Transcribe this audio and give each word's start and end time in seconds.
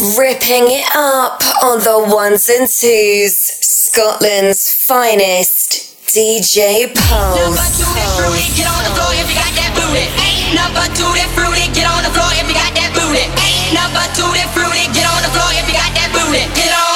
Ripping 0.00 0.72
it 0.72 0.88
up 0.96 1.44
on 1.62 1.76
the 1.84 2.08
ones 2.08 2.48
and 2.48 2.64
twos, 2.64 3.36
Scotland's 3.60 4.72
finest 4.72 6.08
DJ 6.08 6.88
Pulse. 6.96 7.36
Number 7.36 7.60
two 7.76 7.84
that 7.92 8.08
fruity, 8.16 8.40
get 8.56 8.72
on 8.72 8.88
the 8.88 8.92
floor 8.96 9.12
if 9.12 9.28
you 9.28 9.36
got 9.36 9.52
that 9.52 9.68
booty. 9.76 10.08
Ain't 10.16 10.56
number 10.56 10.80
two 10.96 11.04
that 11.12 11.28
fruity, 11.36 11.68
get 11.76 11.84
on 11.84 12.00
the 12.00 12.12
floor 12.16 12.32
if 12.40 12.48
you 12.48 12.56
got 12.56 12.72
that 12.72 12.88
booty. 12.96 13.20
Ain't 13.20 13.76
number 13.76 14.00
two 14.16 14.32
that 14.32 14.48
fruity, 14.56 14.88
get 14.96 15.04
on 15.12 15.20
the 15.20 15.28
floor 15.28 15.52
if 15.60 15.68
you 15.68 15.76
got 15.76 15.92
that 15.92 16.08
booty. 16.08 16.40
Get 16.56 16.72
on. 16.72 16.91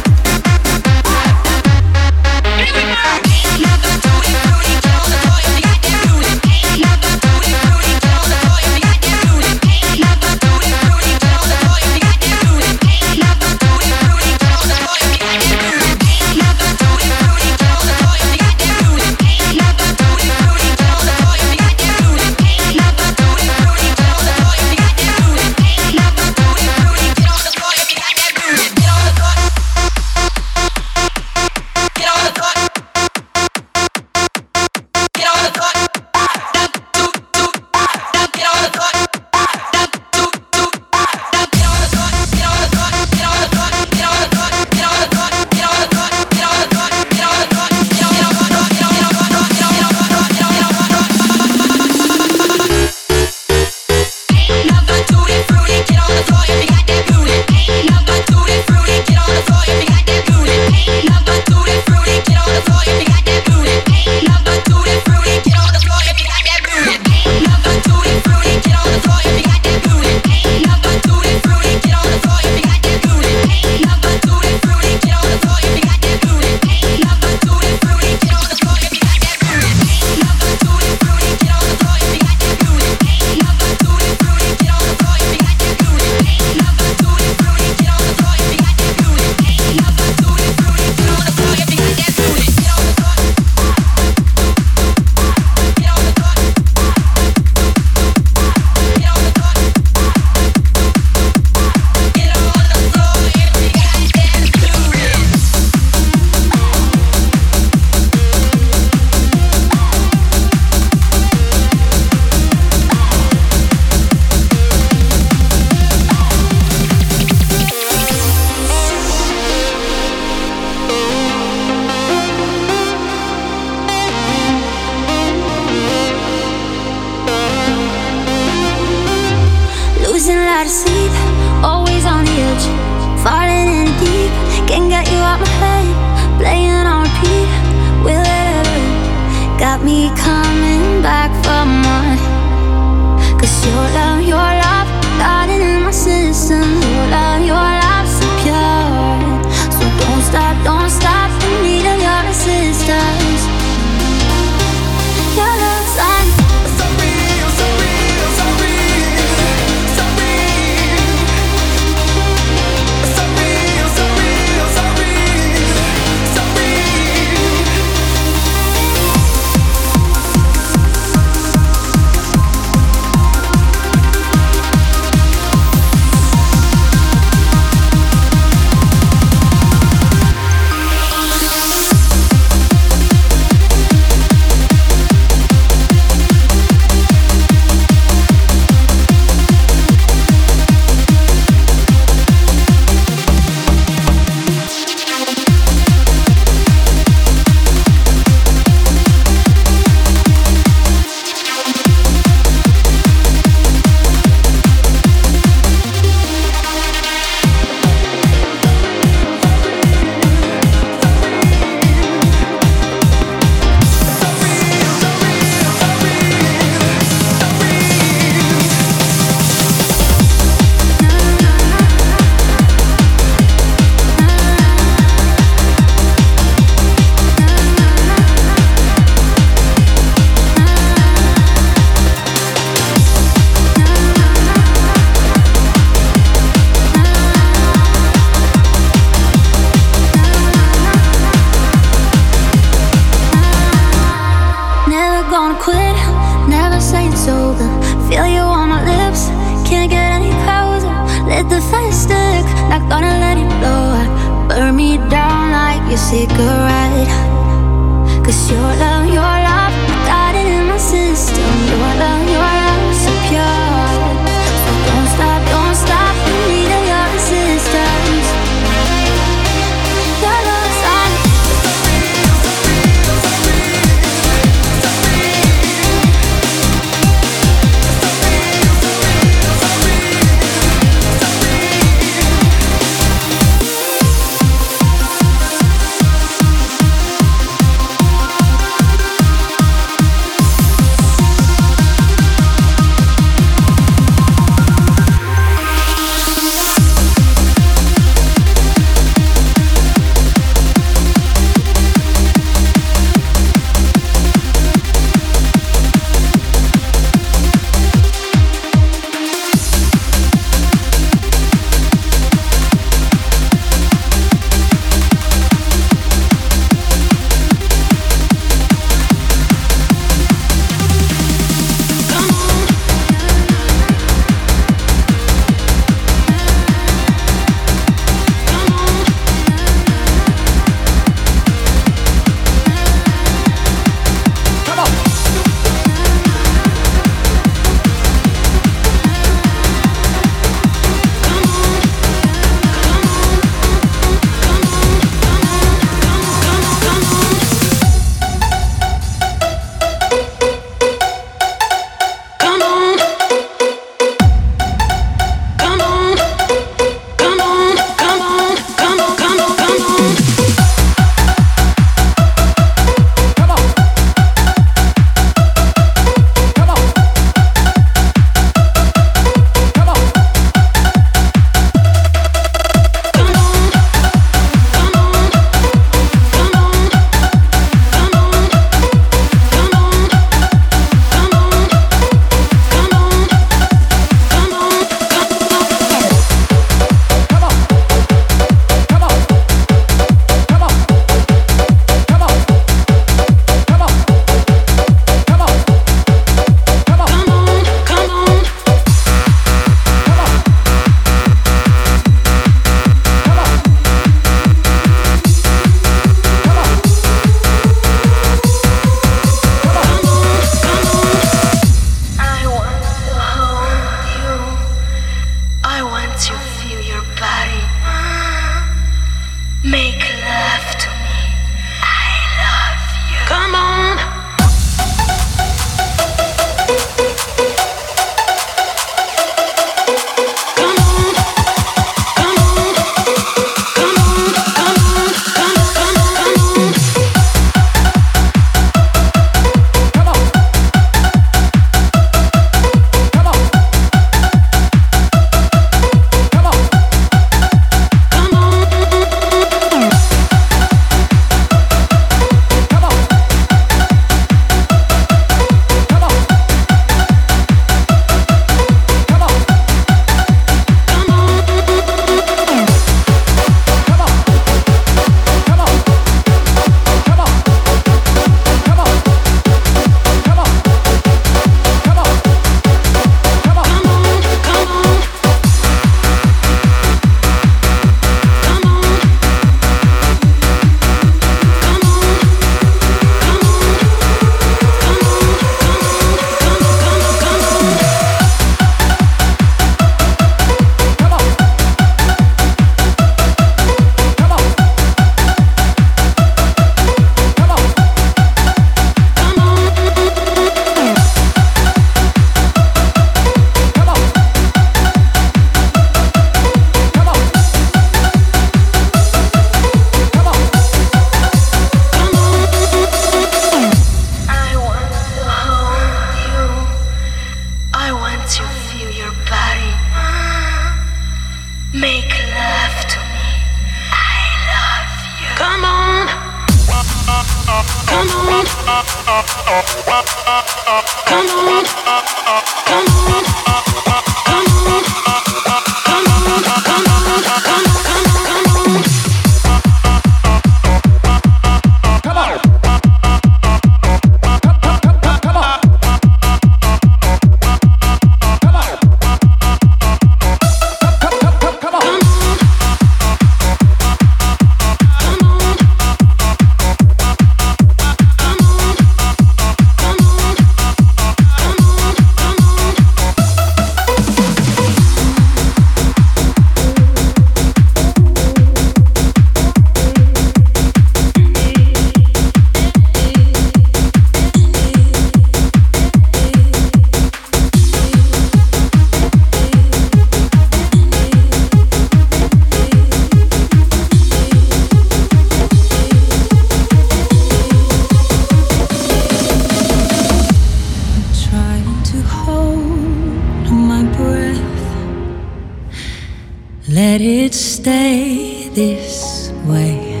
Let 596.68 597.00
it 597.00 597.34
stay 597.34 598.48
this 598.50 599.32
way. 599.46 600.00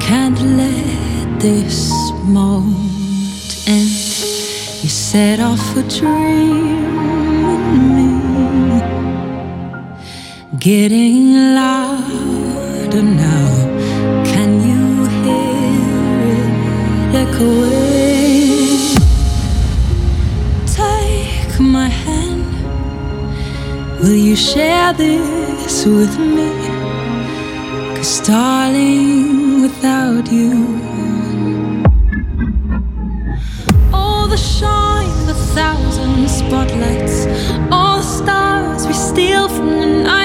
Can't 0.00 0.40
let 0.40 1.38
this 1.38 1.92
moment 2.24 3.66
end. 3.66 3.90
You 4.82 4.88
set 4.88 5.40
off 5.40 5.76
a 5.76 5.82
dream 5.82 6.84
in 7.54 7.94
me, 7.96 8.10
getting 10.58 11.54
louder 11.54 13.02
now. 13.02 13.50
Can 14.24 14.62
you 14.66 15.04
hear 15.22 16.30
it 16.32 17.28
echoing? 17.28 17.83
you 24.34 24.38
share 24.38 24.92
this 24.94 25.86
with 25.86 26.18
me. 26.18 26.50
Cause, 27.94 28.20
darling, 28.26 29.62
without 29.62 30.26
you, 30.32 30.52
all 33.92 34.26
the 34.26 34.36
shine, 34.36 35.26
the 35.28 35.34
thousand 35.54 36.28
spotlights, 36.28 37.26
all 37.70 37.98
the 37.98 38.02
stars 38.02 38.88
we 38.88 38.92
steal 38.92 39.48
from 39.48 39.70
the 39.78 40.02
night. 40.02 40.23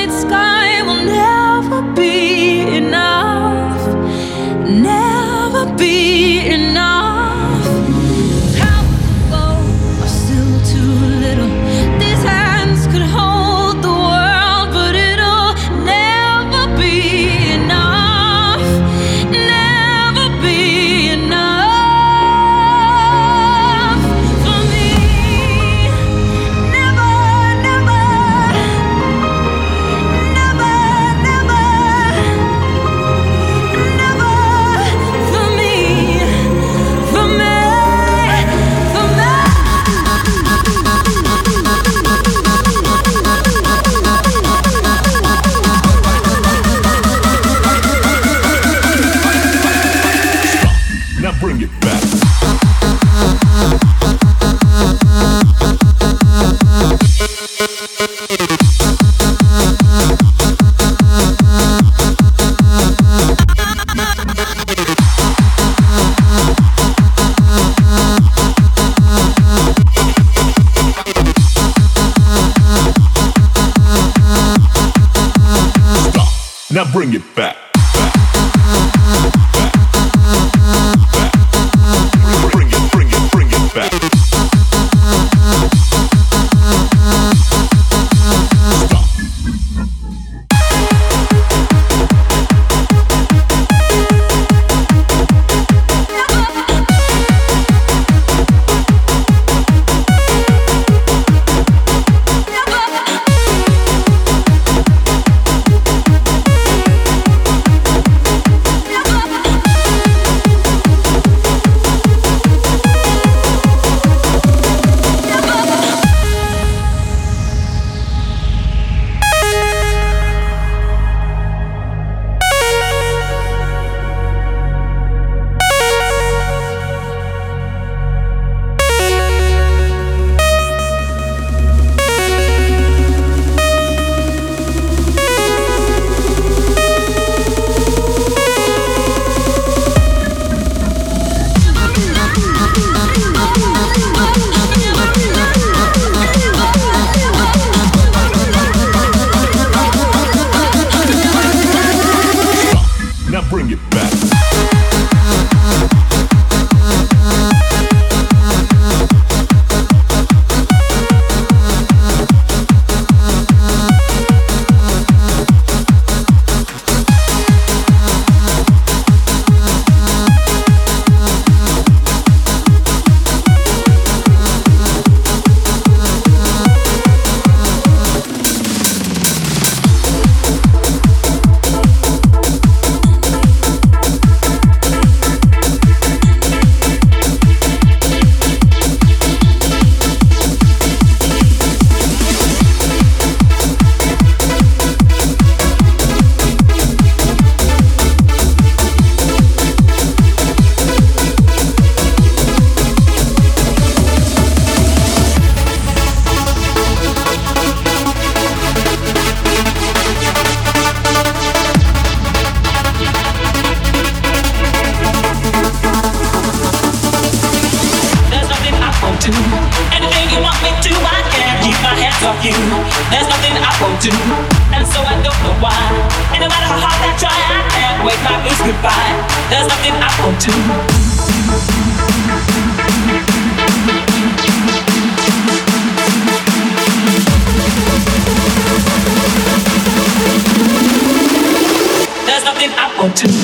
or 243.01 243.09
two. 243.11 243.38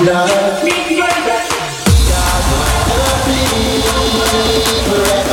Love. 0.00 0.62
We 0.64 0.70
are 1.00 1.08
gonna 1.08 1.44
be 3.26 3.40
forever, 4.88 5.23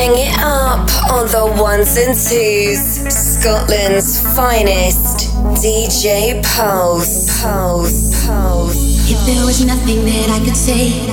Bring 0.00 0.16
it 0.16 0.38
up 0.38 0.88
on 1.12 1.28
the 1.28 1.44
ones 1.60 1.94
and 1.98 2.16
twos, 2.16 3.04
Scotland's 3.12 4.16
finest 4.34 5.28
DJ 5.60 6.40
Pulse. 6.40 7.28
Pulse, 7.42 8.24
Pulse. 8.24 9.10
If 9.12 9.20
there 9.26 9.44
was 9.44 9.62
nothing 9.62 10.00
that 10.06 10.30
I 10.32 10.40
could 10.42 10.56
say, 10.56 11.04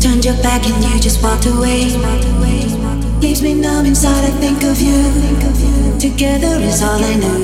turned 0.00 0.24
your 0.24 0.40
back 0.42 0.64
and 0.64 0.82
you 0.82 0.98
just 0.98 1.22
walked 1.22 1.44
away. 1.44 1.92
Leaves 3.20 3.42
me 3.42 3.52
numb 3.52 3.84
inside, 3.84 4.24
I 4.24 4.32
think 4.40 4.64
of 4.64 4.80
you. 4.80 6.00
Together 6.00 6.56
is 6.64 6.82
all 6.82 6.96
I 6.96 7.14
know. 7.16 7.36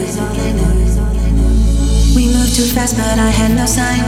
We 2.17 2.33
moved 2.33 2.57
too 2.57 2.73
fast, 2.73 2.97
but 2.97 3.19
I 3.19 3.29
had 3.29 3.55
no 3.55 3.67
sign. 3.67 4.01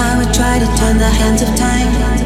I 0.00 0.16
would 0.16 0.32
try 0.32 0.58
to 0.58 0.66
turn 0.80 0.96
the 0.96 1.10
hands 1.20 1.42
of 1.42 1.54
time. 1.54 2.25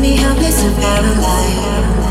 me 0.00 0.16
helpless 0.16 0.62
and 0.62 0.76
paralyzed. 0.76 2.07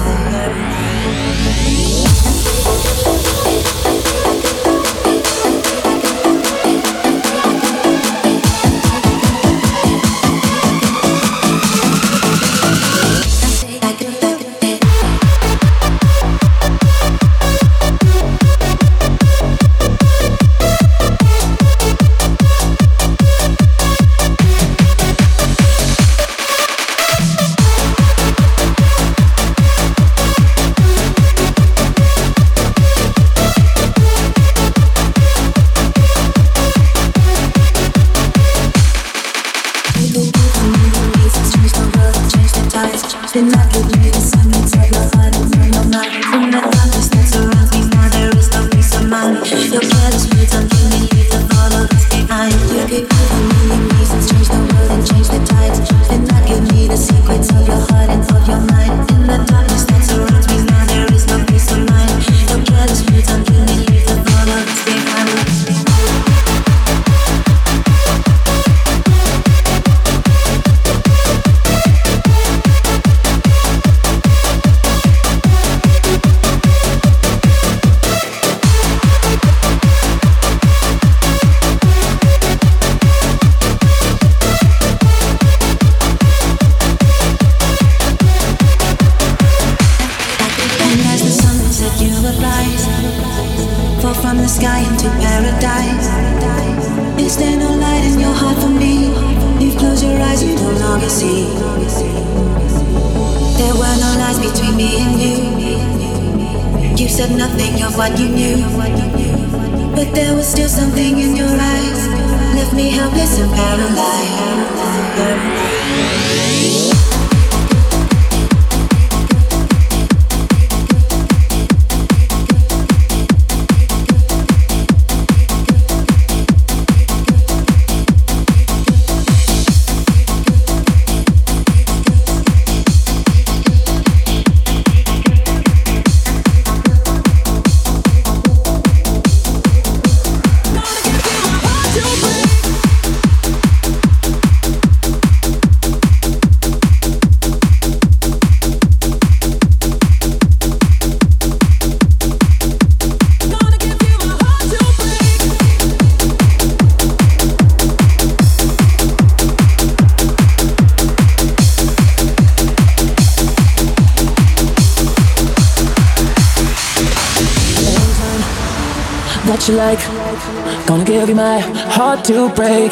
to 172.28 172.50
break. 172.50 172.92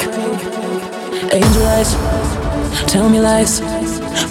Angel 1.34 1.66
eyes, 1.66 1.94
tell 2.88 3.10
me 3.10 3.20
lies. 3.20 3.60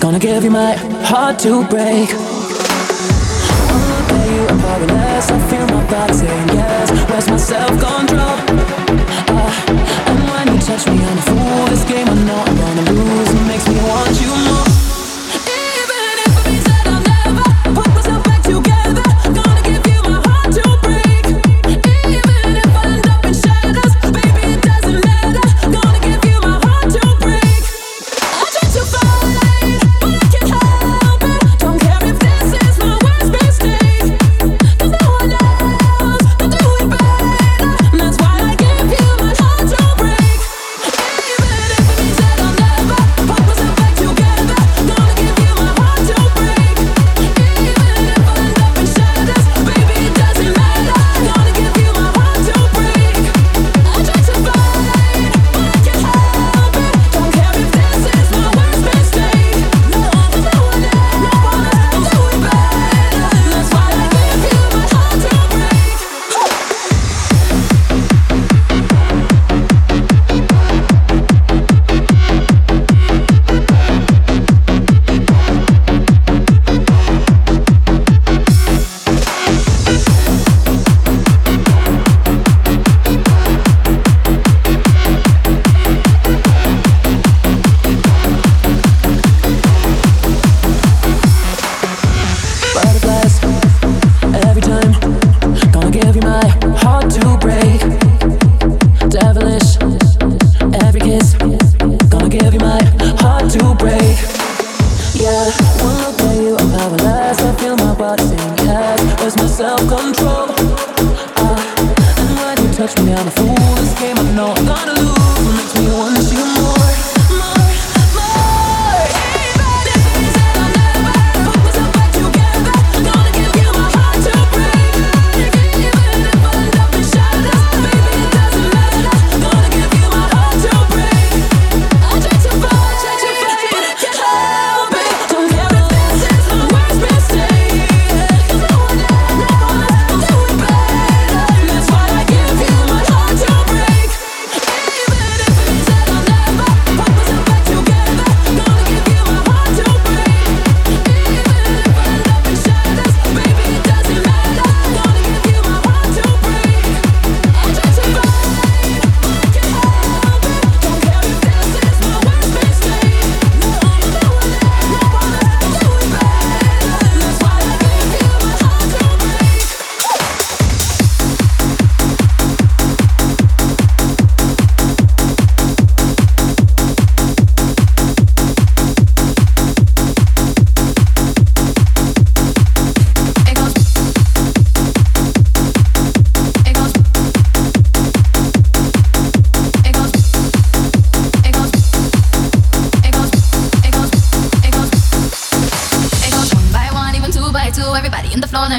Gonna 0.00 0.18
give 0.18 0.42
you 0.42 0.50
my 0.50 0.76
heart 1.04 1.38
to 1.40 1.62
break. 1.68 2.08
All 3.68 4.08
day 4.08 4.46
I'm 4.48 4.58
powerless. 4.58 5.30
I 5.30 5.38
feel 5.50 5.66
my 5.66 5.90
body 5.90 6.14
saying 6.14 6.48
yes. 6.48 6.90
Where's 7.10 7.28
myself 7.28 7.78
going? 7.78 7.93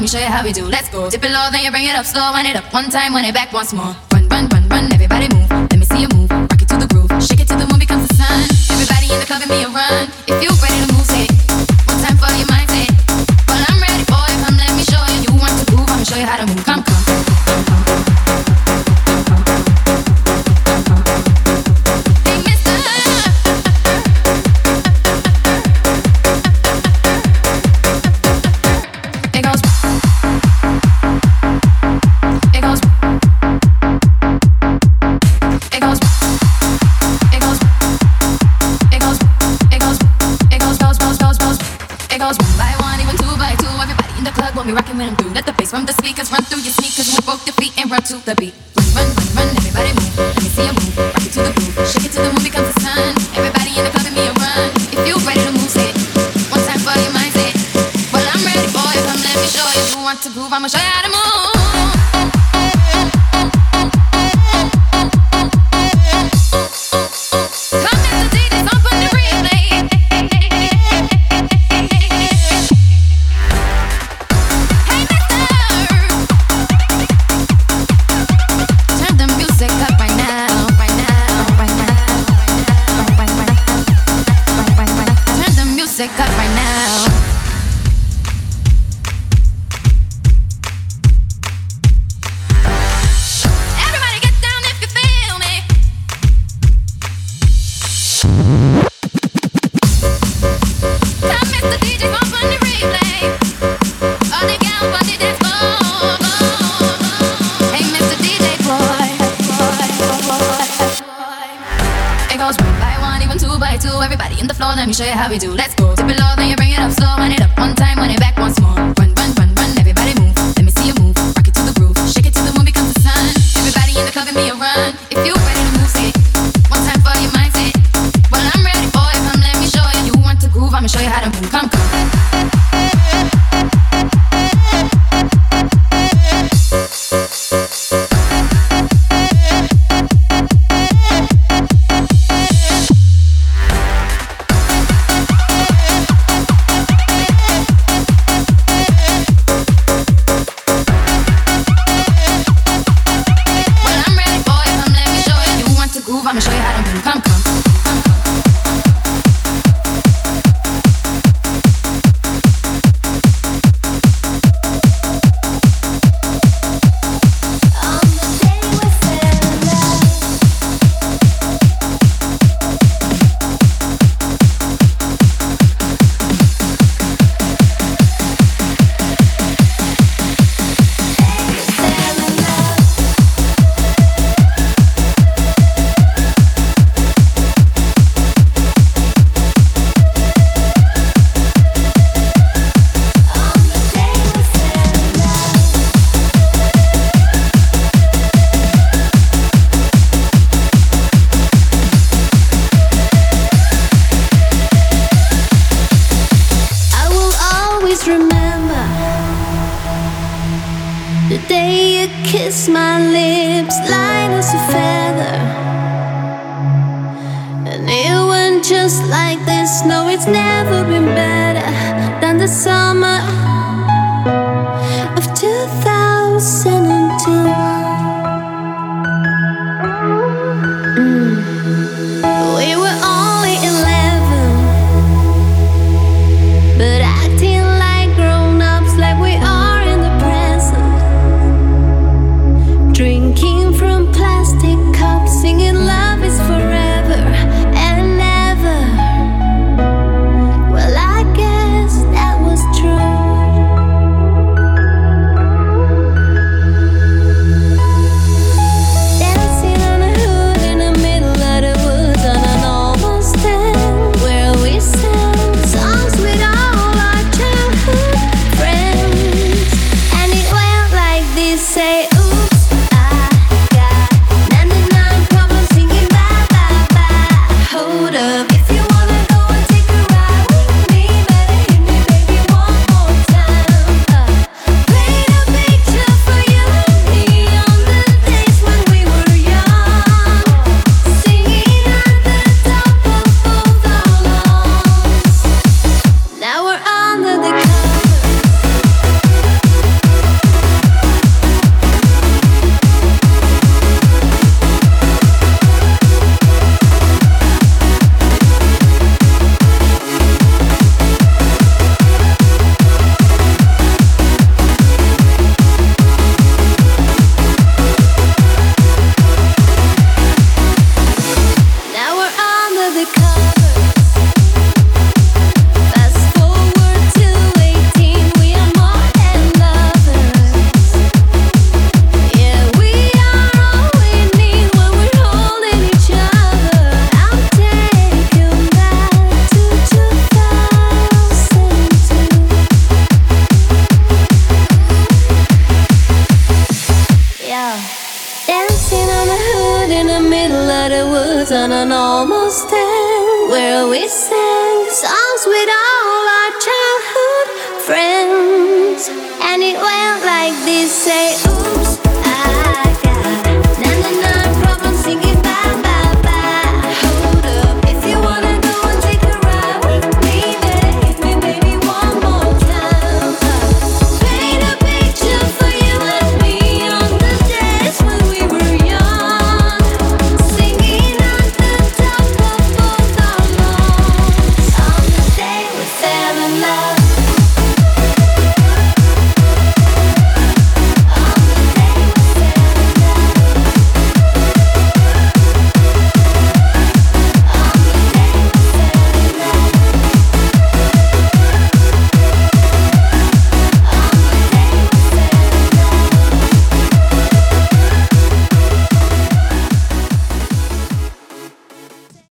me 0.05 0.09
show 0.09 0.19
you 0.19 0.31
how 0.31 0.43
we 0.43 0.53
do. 0.53 0.65
Let's 0.65 0.89
go. 0.89 1.09
Dip 1.09 1.23
it 1.23 1.31
low, 1.31 1.49
then 1.51 1.63
you 1.63 1.71
bring 1.71 1.85
it 1.85 1.95
up 1.95 2.05
slow. 2.05 2.31
Wind 2.31 2.47
it 2.47 2.55
up 2.55 2.71
one 2.71 2.89
time, 2.91 3.13
wind 3.13 3.25
it 3.25 3.33
back 3.33 3.51
once 3.51 3.73
more. 3.73 3.95
Run, 4.13 4.29
run, 4.29 4.47
run, 4.53 4.69
run. 4.69 4.93
Everybody 4.93 5.27
move. 5.33 5.49
Let 5.49 5.79
me 5.79 5.85
see 5.85 6.01
you 6.01 6.09
move. 6.13 6.29
Rock 6.29 6.61
it 6.61 6.69
to 6.69 6.77
the 6.77 6.87
groove. 6.87 7.09
Shake 7.23 7.41
it 7.41 7.47
till 7.47 7.57
the 7.57 7.65
moon 7.65 7.79
becomes 7.79 8.07
the 8.07 8.13
sun. 8.13 8.37
Everybody 8.69 9.07
in 9.13 9.19
the 9.19 9.25
club, 9.25 9.41
give 9.41 9.49
me 9.49 9.63
a 9.63 9.69
run. 9.69 10.05
If 10.29 10.37
you're 10.43 10.57
ready 10.61 10.77
to 10.85 10.93
move, 10.93 11.05
say 11.09 11.34